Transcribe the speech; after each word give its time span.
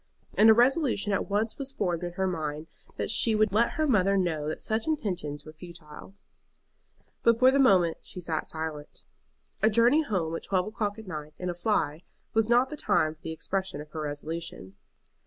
And 0.35 0.49
a 0.49 0.55
resolution 0.55 1.13
at 1.13 1.29
once 1.29 1.59
was 1.59 1.71
formed 1.73 2.03
in 2.03 2.13
her 2.13 2.25
mind 2.25 2.65
that 2.97 3.11
she 3.11 3.35
would 3.35 3.53
let 3.53 3.73
her 3.73 3.85
mother 3.85 4.17
know 4.17 4.47
that 4.49 4.59
such 4.59 4.87
intentions 4.87 5.45
were 5.45 5.53
futile. 5.53 6.15
But 7.21 7.37
for 7.37 7.51
the 7.51 7.59
moment 7.59 7.97
she 8.01 8.19
sat 8.19 8.47
silent. 8.47 9.03
A 9.61 9.69
journey 9.69 10.01
home 10.01 10.35
at 10.35 10.41
twelve 10.41 10.65
o'clock 10.65 10.97
at 10.97 11.05
night 11.05 11.35
in 11.37 11.51
a 11.51 11.53
fly 11.53 12.01
was 12.33 12.49
not 12.49 12.71
the 12.71 12.77
time 12.77 13.13
for 13.13 13.21
the 13.21 13.31
expression 13.31 13.79
of 13.79 13.91
her 13.91 14.01
resolution. 14.01 14.73